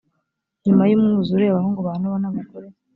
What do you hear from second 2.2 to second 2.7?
n abagore